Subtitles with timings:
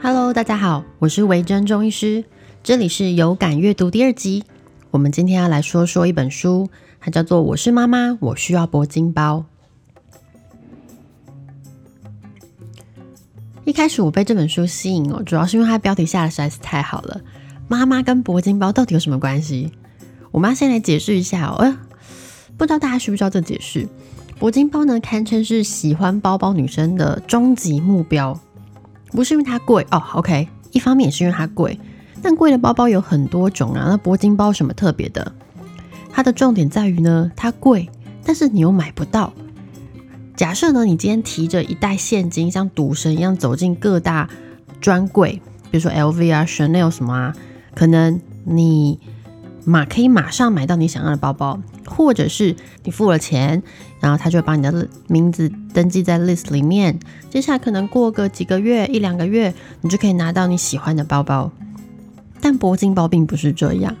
[0.00, 2.24] Hello，大家好，我是维珍中医师，
[2.62, 4.44] 这里是有感阅读第二集。
[4.92, 6.70] 我们今天要来说说一本书，
[7.00, 9.44] 它叫做《我是妈妈，我需要铂金包》。
[13.64, 17.20] 一开始我被这本书吸引哦，主要是因为它标题下的实在是太好了。
[17.66, 19.72] 妈妈跟铂金包到底有什么关系？
[20.30, 21.76] 我们要先来解释一下哦。
[22.56, 23.88] 不知道大家需不需要这解释？
[24.38, 28.38] 铂金包呢，堪称是喜欢包包女生的终极目标。
[29.12, 31.78] 不是因为它贵哦，OK，一方面也是因为它贵，
[32.22, 33.86] 但贵的包包有很多种啊。
[33.88, 35.32] 那铂金包什么特别的？
[36.10, 37.88] 它的重点在于呢，它贵，
[38.24, 39.32] 但是你又买不到。
[40.36, 44.28] 假设呢，你今天提着一袋现金，像赌神一样走进各大
[44.80, 45.40] 专柜，
[45.70, 47.34] 比如说 LV 啊、Chanel 什么啊，
[47.74, 48.98] 可能你。
[49.68, 53.62] 马可以马上买到你想要的包包，或者是你付了钱，
[54.00, 56.98] 然后他就把你的名字登记在 list 里面。
[57.28, 59.52] 接下来可能过个几个月、一两个月，
[59.82, 61.52] 你就可以拿到你喜欢的包包。
[62.40, 63.94] 但铂金包并不是这样。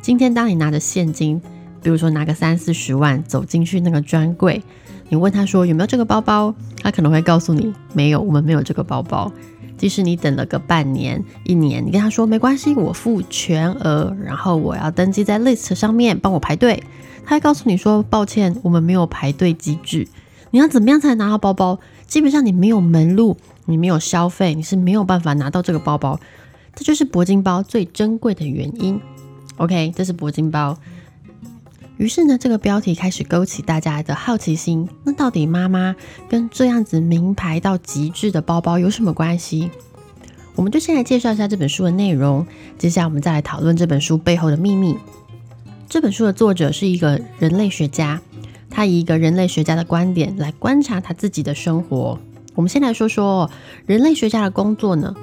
[0.00, 1.42] 今天当你拿着现金，
[1.82, 4.62] 比如说拿个三四十万走进去那个专柜，
[5.08, 9.32] 你问他说有没有这个包包，他可能会告诉你没有，我们没有这个包包。
[9.78, 16.82] 即使你等了个半年、一年，你跟他说没关系，我付全额，然后我要登记在 list 上面，帮我排队。
[17.24, 20.08] 他会告诉你说，抱歉，我们没有排队机制。
[20.50, 21.78] 你要怎么样才能拿到包包？
[22.06, 26.18] 基本上你没有门路，你没有消费，你是没有办法拿到这个包包。
[26.74, 28.98] 这就是铂金包最珍贵的原因。
[29.56, 30.78] OK，这是铂金包。
[31.98, 34.88] 于是呢，这个标题开始勾起大家的好奇心。
[35.02, 35.94] 那到底妈妈
[36.28, 39.68] 跟这样子名牌到极致的包包有什么关系？
[40.54, 42.46] 我们就先来介绍一下这本书的内容。
[42.78, 44.96] 接下来我们再来讨论这本书背后的秘密。
[45.88, 48.20] 这本书的作者是一个人类学家，
[48.70, 52.16] 他以一个人类学家的观点来观察他自己的生活。
[52.54, 53.50] 我们先来说说
[53.86, 55.16] 人类学家的工作呢。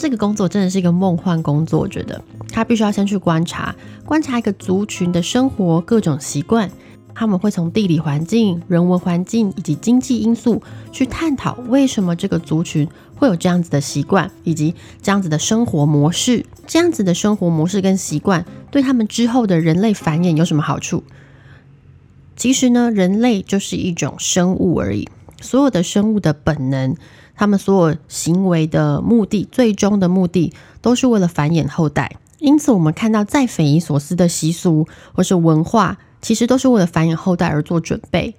[0.00, 2.22] 这个工作真的是一个梦幻工作，我觉得
[2.52, 6.70] 他必须要先去观察，观察一个族群的生活各种习惯，
[7.12, 14.72] 他们会从地理环境、人文环境以及经济因素去探讨为什么这个族群会有这样子的习惯，以及
[15.02, 21.02] 这样子的生活模式，这样子的生活模式跟习惯对他们之后的人类繁衍有什么好处？
[22.36, 25.08] 其实呢，人类就是一种生物而已，
[25.40, 26.94] 所有的生物的本能。
[27.38, 32.16] 他们所有行为的目的，最终的目的都是为了繁衍后代。
[32.40, 38.34] 因此，我们看到再匪夷所思的习俗或是文化，其实都是为了繁衍后代而做准备。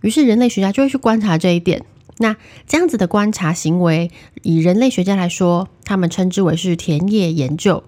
[0.00, 1.84] 于是，人类学家就会去观察这一点。
[2.18, 4.10] 那这样子的观察行为，
[4.42, 7.84] 以人类学家来说，他们称之为是田野研究。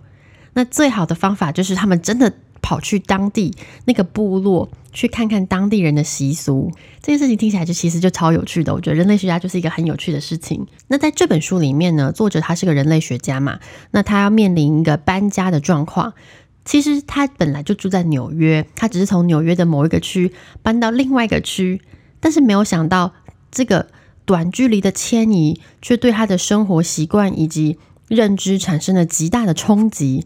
[0.55, 2.33] 那最好的方法就是他们真的。
[2.63, 3.53] 跑去当地
[3.85, 6.71] 那个部落去看看当地人的习俗，
[7.03, 8.73] 这件事情听起来就其实就超有趣的。
[8.73, 10.67] 我觉得人类学家就是一个很有趣的事情。
[10.87, 13.59] 那在这本书里面呢，作者他是个人类学家嘛，
[13.91, 16.15] 那他要面临一个搬家的状况。
[16.65, 21.83] 其实他本来就住在纽约，他只是从纽约的某一个区搬到另外一个区，
[22.21, 23.15] 但是没有想到
[23.51, 23.89] 这个
[24.25, 30.25] 短距离的迁移却对他的生活习惯以及认知产生了极大的冲击。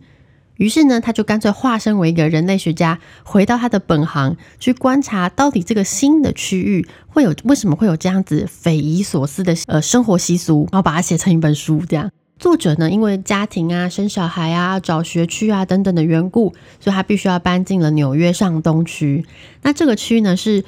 [0.56, 11.82] 于是呢，他就干脆化身为一个人类学家，回到他的本行去观察，到底这个新的区域会有为什么会有这样子匪夷所思的呃生活习俗，然后把它写成一本书。
[11.86, 19.24] 这样，作者呢，因为家庭啊、生小孩啊、找学区啊等等的缘故，所以他必须要搬进了纽约上东区。
[19.62, 20.64] 那这个区呢，是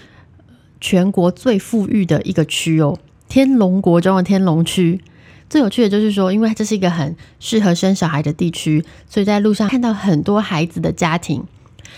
[0.80, 5.00] 全国最富裕的一个区哦，天龙国中的天龙区。
[5.48, 11.44] 最有趣的就是说，因为这是一个很适合生小孩的地区，所以在路上看到很多孩子的家庭。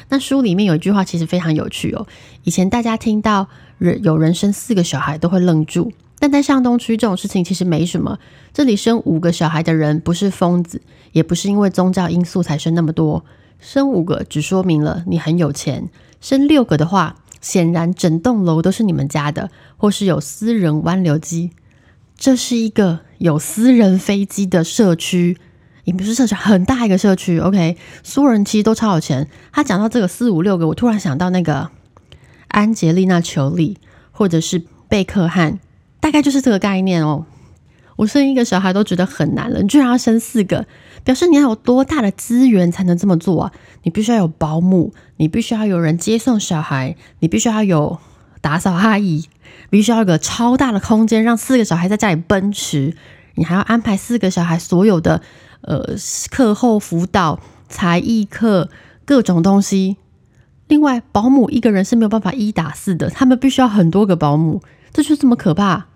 [0.08, 2.06] 那书里面有一句话其实非常有趣哦。
[2.44, 8.18] 以前大家听到人有人生四个小孩都会愣住，但在上东区这种事情其实没什么。
[8.52, 10.80] 这里生五个小孩的人不是疯子，
[11.12, 13.24] 也不是因为宗教因素才生那么多。
[13.58, 15.90] 生五个只说明了你很有钱，
[16.20, 21.50] 生六个的话，显然整栋楼都是你们家的，或是有私人湾流机。
[22.20, 25.38] 这是一个有私人飞机的社区，
[25.84, 27.38] 也不是社区，很大一个社区。
[27.38, 29.26] OK，所有人其实都超有钱。
[29.50, 31.70] 他讲到这个四五六个，我突然想到那个
[32.48, 33.78] 安杰丽娜·裘丽，
[34.12, 35.58] 或者是贝克汉，
[35.98, 37.24] 大概就是这个概念哦。
[37.96, 40.66] 我生一个小孩都觉得很难了，你居然要生四个，
[41.02, 43.52] 表示你要有多大的资源才能这么做啊？
[43.84, 47.98] 你必须要有保姆，你必须要有人接送小孩，你必须要有
[48.42, 49.24] 打扫阿姨。
[49.70, 52.96] 必须要有个超大的空间，让四个小孩在家里奔驰。
[53.36, 55.22] 你还要安排四个小孩所有的
[55.62, 55.94] 呃
[56.30, 58.68] 课后辅导、才艺课
[59.04, 59.96] 各种东西。
[60.66, 64.62] 另外，保姆一个人是没有办法一打四的，他们必须要很多个保姆，
[64.92, 65.86] 这就这么可怕。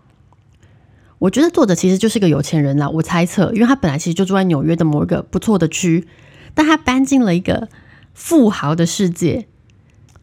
[1.19, 6.06] 我觉得作者其实就是个有钱人啦，我猜测，因为他本来其实就住在纽约的某一个不错的区，
[6.55, 7.69] 但他搬进了一个
[8.12, 9.47] 富豪的世界。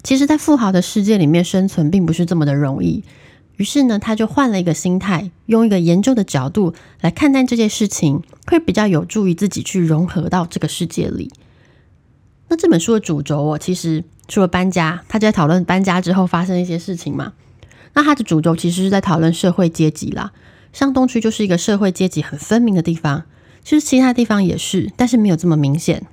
[0.04, 3.04] 其实，在富豪的世界里面生存并不是这么的容易。
[3.58, 11.32] 于是呢，他就换了一个心态，用一个研究的角度来看待这件事情，会比较有助于自己去融合到这个世界里。
[12.48, 17.34] 那这本书的主轴哦，其实除了搬家，他就在讨论搬家之后发生一些事情嘛。
[17.94, 20.32] 那它的主轴其实是在讨论社会阶级啦。
[20.74, 23.26] 上东区就是一个社会阶级很分明的地方，
[23.64, 26.08] 其实其他地方也是，但是没有这么明显。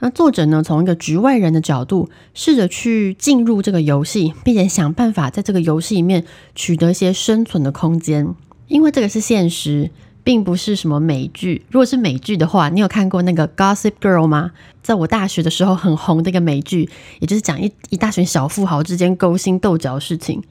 [0.00, 6.24] 那作者呢，从一个局外人的角度，试着去进入这个游戏，并且想办法在这个游戏里面
[6.54, 8.34] 取得一些生存的空间。
[8.68, 9.90] 因为这个是现实，
[10.22, 11.64] 并不是什么美剧。
[11.70, 14.52] 如果是美剧的话，你有看过那个《Gossip Girl》吗？
[14.82, 20.42] 在我大学的时候很红的一个美剧，也就是讲一一大群小富豪之间勾心斗角的事情。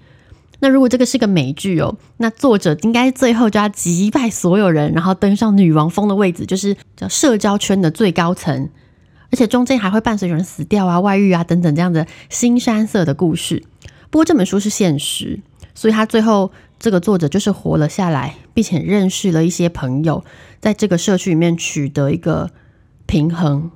[0.60, 8.68] 那如果这个是个美剧哦，那作者应该最后就要击败所有人，然后登上女王峰的位置，就是叫社交圈的最高层。
[9.32, 13.64] 而且中间还会伴随有人死掉啊、外遇啊等等这样的新山色的故事。
[14.10, 15.40] 不过这本书是现实，
[15.76, 20.24] 所以他最后这个作者就是活了下来，并且认识了一些朋友，
[20.62, 22.52] 在这个社区里面取得一个
[23.06, 23.70] 平衡。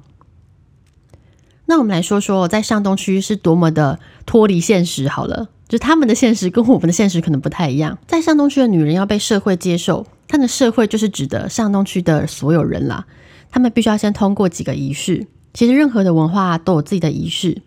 [1.65, 5.07] 那我们来说说，在上东区是多么的脱离现实。
[5.07, 7.97] 好了，就他们的现实跟我们的现实可能不太一样。
[8.07, 13.05] 在上东区的女人要被社会接受，她的社会就是指的上东区的所有人啦。
[13.49, 15.27] 他们必须要先通过几个仪式。
[15.53, 17.61] 其实任何的文化都有自己的仪式。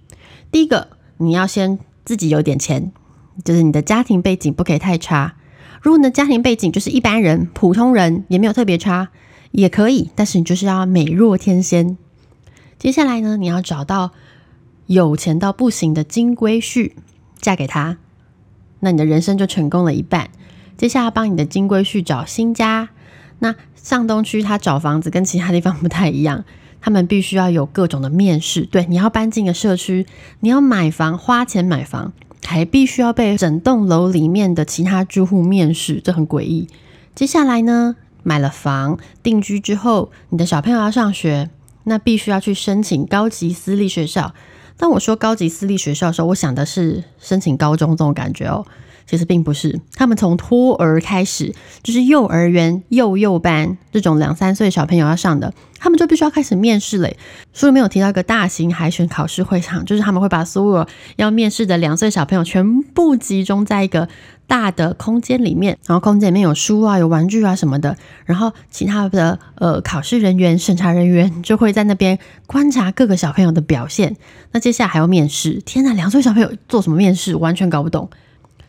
[0.51, 0.89] 第一个，
[1.19, 2.93] 你要先自己有点钱，
[3.45, 5.37] 就是你的家庭背景不可以太差。
[5.83, 9.11] 如果你的家庭背景就是一般人、普通人，也没有特别差，
[9.51, 10.11] 也可以。
[10.15, 11.99] 但是你就是要美若天仙。
[12.79, 14.13] 接下来呢，你要找到
[14.87, 16.93] 有钱到不行的金龟婿，
[17.39, 17.99] 嫁给他，
[18.81, 20.31] 那你的人生就成功了一半。
[20.79, 22.89] 接下来帮你的金龟婿找新家。
[23.41, 26.45] 那上东区他找房子跟其他地方不太一样。
[26.85, 30.07] 他们必须要有各种的面试，对，你要搬进个社区，
[30.41, 32.13] 你要买房，花钱买房，
[32.45, 36.69] 还必须要被整栋楼里面的其他住户面试，这很诡异。
[37.15, 41.49] 接下来呢，买了房定居之后，你的小朋友要上学，
[41.85, 44.35] 那必须要去申请高级私立学校。
[44.77, 48.67] 当我说高级私立学校的时候，我想的是申请高中这种感觉哦。
[49.07, 57.17] 其实并不是，他们从托儿开始，就是幼儿园、幼幼班这种两三岁小朋友要上的，他们就必须要开始面试嘞。
[57.53, 60.87] 书里面有提到一个大型海选考试会场，就是他们会把所有
[61.17, 64.09] 要面试的两岁小朋友全部集中在一个
[64.47, 74.17] 大的空间里面，然后空间里面有书啊、有玩具啊什么的，然后其他的呃考试人员、审查人员就会在那边观察各个小朋友的表现。
[74.53, 77.37] 那接下来还要面试，天呐，两岁小朋友做什么面试？
[77.37, 78.09] 完全搞不懂。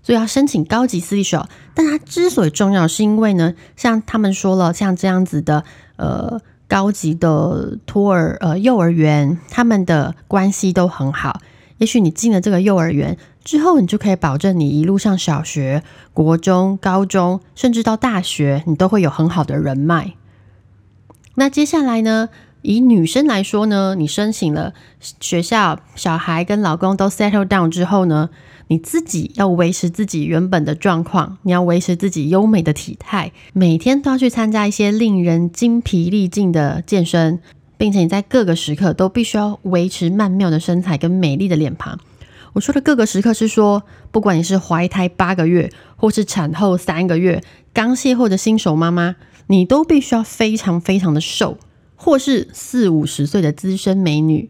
[0.06, 5.64] 所以要申请高级私立学校，但它之所以重要，是因为呢，像他们说了，像这样子的
[5.96, 11.42] 呃高级的托儿呃幼儿园，他们的关系都很好。
[11.80, 15.82] 也许你进了这个幼儿园之后，你就可以保证你一路上小学、
[16.14, 20.14] 国中、高中，甚至到大学，你都会有很好的人脉。
[21.34, 22.30] 那接下来呢，
[22.62, 24.76] 以女生来说呢，你申请了
[25.20, 28.30] 学校，小孩跟老公都 settle down 之后呢？
[28.68, 37.40] 你自己要维持自己原本的状况，你要维持自己优美的体态，每天都要去参加一些令人精疲力尽的健身，
[37.78, 42.00] 并且你在各个时刻都必须要维持曼妙的身材跟美丽的脸庞。
[42.54, 51.58] 我说的各个时刻是说，不管你是怀胎八个月，或是产后三个月，刚卸货的新手妈妈，你都必须要非常非常的瘦，
[51.96, 54.50] 或是四五十岁的资深美女，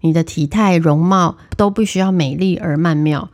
[0.00, 3.30] 你的体态容貌都必须要美丽而曼妙。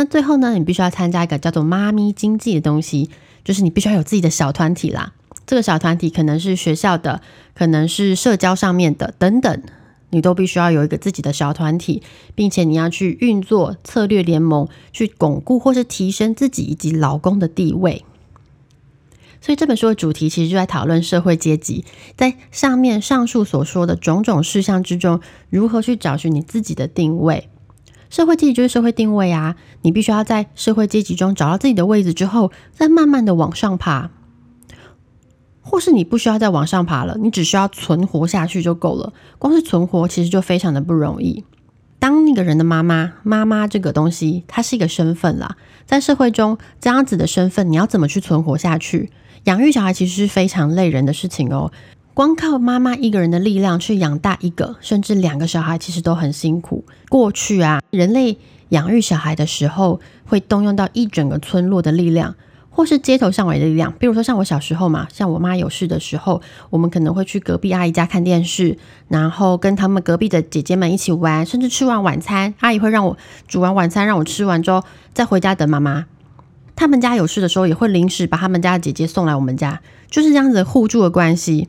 [0.00, 3.10] 那最后呢，你必须要参加一个叫做“妈咪经济”的东西，
[3.44, 5.12] 就是你必须要有自己的小团体啦。
[5.46, 7.20] 这个小团体可能是学校的，
[7.54, 9.62] 可能是社交上面的等等，
[10.08, 12.02] 你都必须要有一个自己的小团体，
[12.34, 18.02] 并且你要去运作策略联盟，去巩固或是提升自己以及老公的地位。
[19.42, 21.84] 所以这本书的主题其实就在讨论社会阶级，
[22.16, 27.49] 在上面上述所说的种种事项之中，如何去找寻你自己的定位。
[28.10, 34.10] 社会阶级就是社会定位啊，你必须要在社会阶级中找到自己的位置之后，再慢慢的往上爬，
[35.62, 39.12] 或是你不需要再往上爬了，你只需要存活下去就够了。
[39.38, 41.44] 光是存活其实就非常的不容易。
[42.00, 49.10] 当那个人的妈妈，妈妈这个东西，它是一个身份啦，在社会中这样子的身份，你要怎么去存活下去？
[49.44, 51.70] 养育小孩其实是非常累人的事情哦。
[52.20, 56.84] 光靠妈妈一个人的力量去养大一个甚至两个小孩，其实都很辛苦。
[57.08, 58.36] 过去啊，人类
[58.68, 62.34] 养育小孩的时候，会动用到一整个村落的力量，
[62.68, 63.94] 或是街头巷尾的力量。
[63.98, 68.76] 比如说像我小时候嘛，像我妈有事的时候，我们可能会去隔壁阿姨家看电视，
[69.08, 73.16] 然后跟他们隔壁的姐姐们一起玩，甚至吃完晚餐，阿姨会让我
[73.48, 74.84] 煮完晚餐，让我吃完之后
[75.14, 76.04] 再回家等妈妈。
[76.76, 81.68] 他们家有事的时候，也会临时把他们家的姐姐送来我们家，就是这样子互助的关系。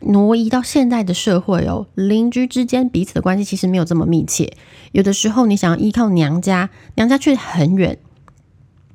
[0.00, 4.52] 挪移到现在的社会哦，邻居之间彼此的关系其实没有这么密切。
[4.92, 7.98] 有的时候你想要依靠娘家，娘家却很远，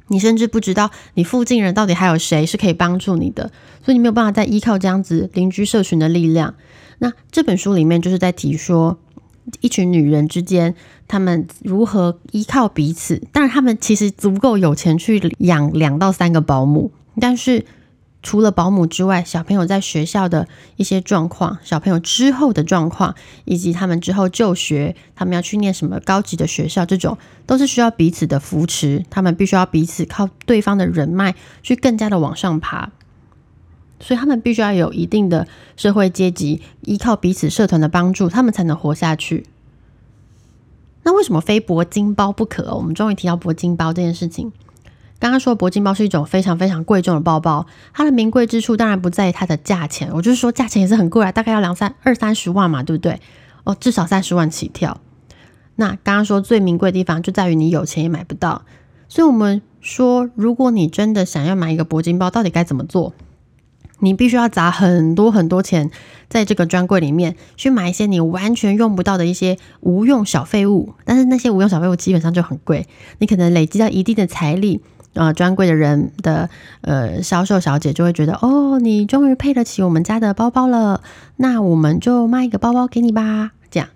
[0.07, 3.51] 你甚至不知道你附近人到底还有谁是可以帮助你的，
[3.83, 6.53] 所以你没有办法再依靠这样子邻居社群的力量。
[6.99, 8.99] 那这本书里面就是在提说，
[9.59, 10.75] 一群女人之间，
[11.07, 13.21] 她们如何依靠彼此。
[13.31, 17.65] 当然，她们其实足够有钱去养两到三个保姆，但是。
[18.23, 29.03] 除了保姆之外，小朋友在学校的一些状况，小朋友之后的状况，以及他们之后就学，他们要去念什么高级的学校，这种都是需要彼此的扶持。
[29.09, 32.91] 他们必须要彼此靠对方的人脉去更加的往上爬，
[33.99, 39.47] 所以他们必须要有一定的社会阶级，依靠彼此社团的帮助，他们才能活下去。
[41.03, 42.75] 那为什么非铂金包不可？
[42.75, 44.51] 我们终于提到铂金包这件事情。
[45.21, 53.21] 刚刚说铂金包是一种非常非常贵重的包包，它的名贵之处当然不在于它的价钱，我就是说价钱也是很贵啊，大概要两三二三十万嘛，对不对？
[53.63, 54.99] 哦，至少三十万起跳。
[55.75, 58.63] 那刚刚说最名贵的地方就在于你有钱也买不到，
[59.07, 63.13] 所以我们说，如果你真的想要买一个铂金包，到底该怎么做？
[63.99, 65.91] 你必须要砸很多很多钱
[66.27, 72.87] 在这个专柜里面去买一些你完全用不到的一些无用小废物，但是那些无用小废物基本上就很贵，
[73.19, 74.81] 你可能累积到一定的财力。
[75.13, 76.49] 啊，专柜的人的
[76.81, 81.01] 呃销售小姐就会觉得，哦，你终于配得起我们家的包包了，
[81.35, 83.51] 那我们就卖一个包包给你吧。
[83.69, 83.89] 这样，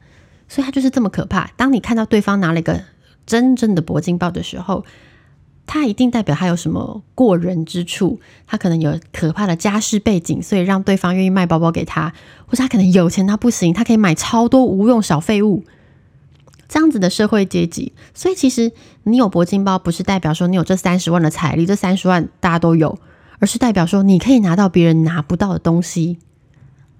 [0.47, 1.51] 所以它就是这么可怕。
[1.55, 2.81] 当你看到对方拿了一个
[3.25, 4.83] 真正的铂金包的时候，
[5.65, 12.13] 它一定代表他有什么过人之处，他可能有可怕的家世背景，所以让对方愿意卖包包给他，
[12.45, 15.63] 或者他可能有钱到不行，他可以买超多无用小废物。
[16.67, 18.71] 这样子的社会阶级，所以其实
[19.03, 22.97] 你有铂金包，不是代表说你有这三十万的财力，这三十万大家都有，
[23.39, 26.17] 而是代表说你可以拿到别人拿不到的东西。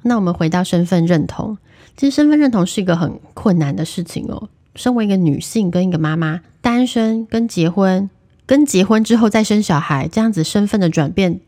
[0.04, 1.58] 那我们回到身份认同，
[1.98, 4.50] 其实身份认同是一个很困难的事情哦。
[4.76, 8.10] 身为一个女性跟一个妈妈，单身跟结婚，
[8.46, 11.40] 跟结婚之后再生小孩，这样子身份的转变，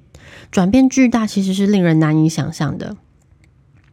[0.49, 2.95] 转变巨大，其实是令人难以想象的。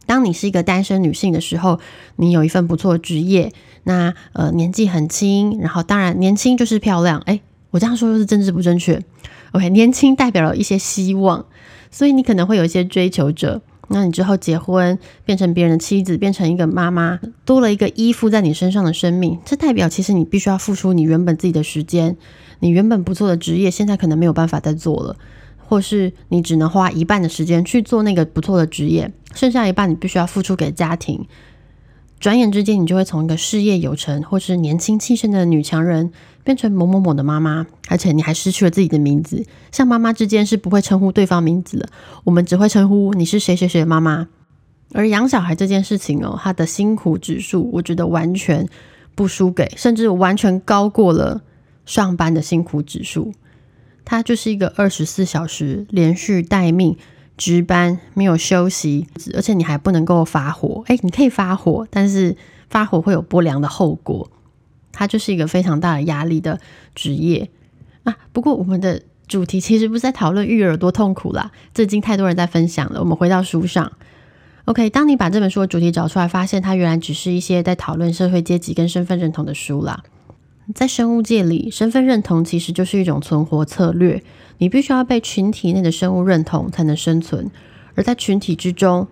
[0.05, 1.79] 当你是一个单身女性的时候，
[2.15, 3.51] 你有一份不错的职业，
[3.83, 9.01] 那呃年纪很轻，然后当然年轻就是漂亮，哎，我这样说又是政治不正确。
[9.51, 11.45] OK，年轻代表了一些希望，
[11.89, 13.61] 所以你可能会有一些追求者。
[13.87, 22.17] 那你之后结婚，变成别人的妻子，变成一个妈妈，多了一个依附在你身上的生命，这代表其实你必须要付出你原本自己的时间，
[22.61, 25.15] 你原本不错的职业，现在可能没有办法再做了。
[25.67, 31.25] 或是你只能花一半的时间去做那个不错的职业，剩下一半你必须要付出给家庭。
[32.17, 36.11] 转眼之间，你就会从一个事业有成或是年轻气盛的女强人，
[36.43, 39.45] 变成某某某的妈妈，而且你还失去了自己的名字。
[39.71, 41.89] 像妈妈之间是不会称呼对方名字了，
[42.23, 44.27] 我们只会称呼你是谁谁谁妈妈。
[44.93, 48.67] 而养小孩这件事情哦，它的辛苦指数，我觉得完全
[49.13, 51.41] 不输给，甚至完全高过了
[51.85, 53.33] 上班的辛苦指数。
[54.05, 56.95] 它就是一个二十四小时连续待命、
[57.35, 60.83] 值班没有休息，而且你还不能够发火。
[60.85, 62.37] 哎，你可以发火，但是
[62.69, 64.31] 发火会有不良的后果。
[64.93, 66.59] 它就是一个非常大的压力的
[66.93, 67.49] 职业
[68.03, 68.15] 啊。
[68.31, 72.99] 不过我们的主题其实不是在讨论育儿多痛苦啦，这已经太多人在分享了。
[73.01, 73.91] 我们回到书上
[74.65, 74.89] ，OK。
[74.89, 80.03] 当你把这本书的主题找出来，发现它原来只是一些在讨论社会阶级跟身份认同的书啦。
[80.73, 84.23] 在生物界里，身份认同其实就是一种存活策略。
[84.57, 87.51] 你必须要被群体内的生物认同才能生存，
[87.93, 89.07] 而在群体之中，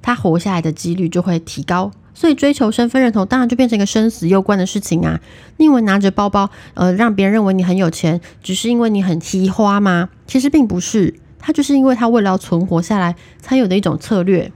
[0.00, 1.90] 它活下来的几率就会提高。
[2.14, 5.20] 所以，追求身份认同当然就变成一个生死攸关的事情啊！
[5.58, 10.08] 你以为拿着包包，呃，让别人认为你很有钱，只是因为你很提花吗？
[10.26, 14.50] 其实并不是，它就是因为他为了要存活下来才有的一种策略。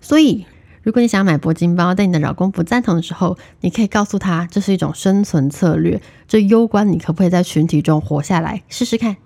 [0.00, 0.46] 所以。
[0.86, 9.16] 如果你想买铂金包，但你的老公不赞同的时候，你可以告诉他这是一种生存策略，这攸关你可不可以在群体中活下来，试试看。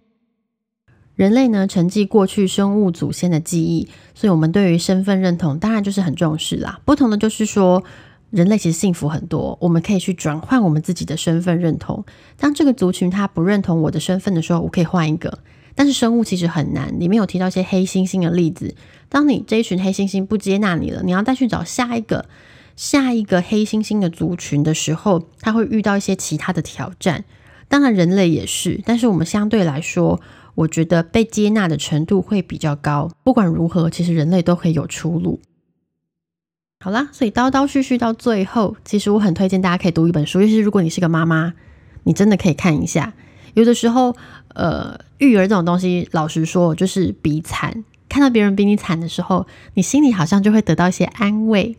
[1.17, 6.81] 人类呢，承继过去生物祖先的记忆，所以我们对于身份认同当然就是很重视啦。
[6.87, 7.85] 不同的就是说，
[8.31, 12.03] 人类其实幸福很多，我们可以去转换我们自己的身份认同。
[12.39, 15.41] 当这个族群他不认同我的身份的时候，我可以换一个。
[15.75, 18.75] 但是生物其实很难，里面有提到一些黑猩猩的例子。
[19.09, 22.27] 当你这一群黑猩猩不接纳你了，你要再去找下一个
[22.77, 27.25] 下一个黑猩猩的族群的时候，他会遇到一些其他的挑战。
[27.69, 30.21] 当然人类也是，但是我们相对来说，
[30.55, 33.11] 我觉得被接纳的程度会比较高。
[33.23, 35.41] 不管如何，其实人类都可以有出路。
[36.81, 41.53] 好啦，所以叨叨絮絮到最后，其实我很推荐大家可以读一本书，尤其是如果你是个妈妈，
[42.05, 43.13] 你真的可以看一下。
[43.55, 44.17] 有的时候，
[44.55, 47.85] 呃，育儿这种东西，老实说，就是比惨。
[48.09, 51.77] 看到别人比你惨的时候，你心里好像就会得到一些安慰。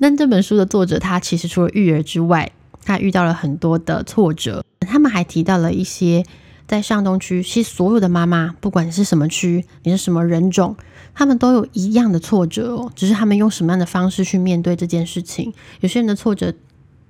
[0.00, 2.50] 但这本书的作者，他其实除了育儿之外，
[2.84, 4.64] 他遇到了很多的挫折。
[4.80, 6.24] 他们还提到了一些
[6.66, 10.76] 在上东区，其实所有的妈妈，不管是什么区，你是什么人种，
[11.14, 15.52] 他们都有一样的挫折哦，只是他们用什么样的方式去面对这件事情。
[15.80, 16.54] 有些人的挫折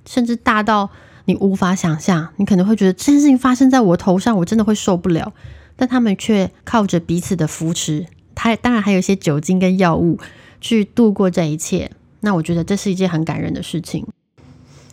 [0.06, 0.90] 甚至大到
[1.28, 5.34] 你无法想象，你可能会觉得这件事情发生在我头上，我真的会受不了。
[5.76, 8.06] 但他们却靠着彼此的扶持。
[8.34, 10.18] 他当然还有一些酒精跟药物
[10.58, 14.06] 去度过这一切，那我觉得这是一件很感人的事情。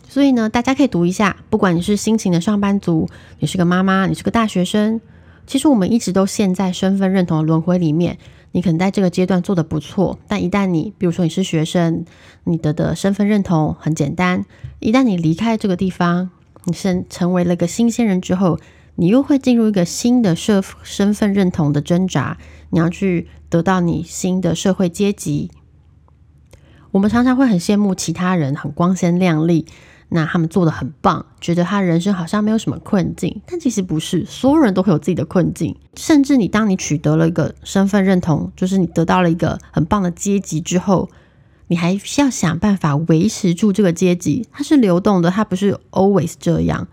[0.06, 5.00] 所以呢，大家可以读一下，不管你是辛勤的上班族，你是个妈妈，你是个大学生，
[5.46, 8.18] 其实我们一直都陷在身份认同的轮回里面。
[8.52, 12.04] 你可能在这个阶段做的不错，但一旦你，比如说你是学生，
[12.44, 14.46] 你的的身份认同很简单，
[14.80, 16.30] 一旦你离开这个地方，
[16.64, 18.58] 你是成为了个新鲜人之后，
[18.94, 22.38] 你又会进入一个新的社身份认同的挣扎。
[22.70, 25.50] 你要去得到你新的社会阶级。
[26.90, 29.66] 我们常常会很羡慕其他人很光鲜亮丽，
[30.08, 33.42] 那他们做的很棒，觉得他人生好像没有什么困境。
[33.46, 35.76] 但其实不是，所有人都会有自己的困境。
[35.96, 41.10] 甚至你当你取得了一个身份认同，就是你得到了一个很棒的阶级之后，
[41.66, 44.46] 你还需要想办法维持住这个阶级。
[44.52, 46.86] 它是流动的，它不是 always 这样。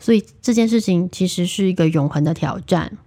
[0.00, 2.98] 所以这件事情其实是一个永恒的挑战。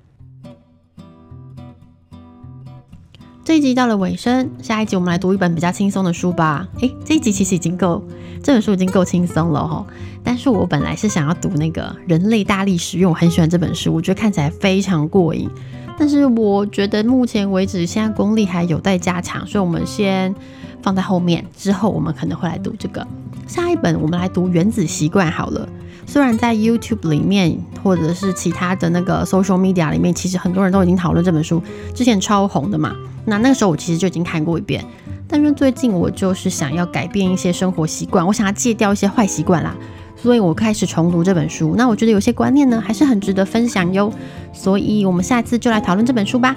[3.46, 6.68] 这一集到了尾声，下一集我们来读一本比较轻松的书吧。
[6.80, 8.04] 诶，这一集其实已经够，
[8.42, 9.86] 这本书已经够轻松了哈。
[10.24, 15.48] 但是我本来是想要读那个《人类大历史》，因为我很喜欢这本书，我觉得看起来非常过瘾。
[15.96, 20.34] 但是我觉得目前为止，现在功力还有待加强，所以我们先
[20.82, 23.06] 放在后面，之后我们可能会来读这个。
[23.46, 25.70] 下一本我们来读《原子习惯》好了。
[26.06, 31.62] 虽然在 YouTube 里面或者是其他的那个 Social Media 里面，其实很多人都已经讨论这本书，
[31.94, 32.96] 之前超红的嘛。
[33.26, 34.86] 那那个时候我其实就已经看过一遍，
[35.28, 39.76] 但是最近我就是想要改变一些生活习惯，我想要戒掉一些坏习惯啦，
[40.16, 41.74] 所以我开始重读这本书。
[41.76, 44.14] 那我觉得有些观念呢还是很值得分享哟，
[44.54, 46.56] 所以我们下次就来讨论这本书吧。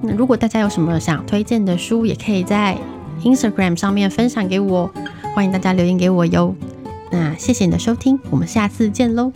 [0.00, 2.78] 那如果大家有什么想推荐的书，也可以在
[3.24, 4.88] Instagram 上面分享给我，
[5.34, 6.54] 欢迎大家留言给我哟。
[7.10, 9.32] 那谢谢你的收听，我们下次见喽。